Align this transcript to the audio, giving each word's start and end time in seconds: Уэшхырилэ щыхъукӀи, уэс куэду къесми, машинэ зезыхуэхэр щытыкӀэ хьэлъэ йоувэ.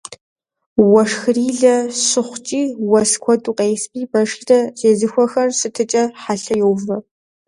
Уэшхырилэ 0.91 1.75
щыхъукӀи, 2.07 2.61
уэс 2.89 3.11
куэду 3.23 3.55
къесми, 3.57 4.03
машинэ 4.13 4.59
зезыхуэхэр 4.79 5.49
щытыкӀэ 5.57 6.03
хьэлъэ 6.21 6.55
йоувэ. 6.59 6.97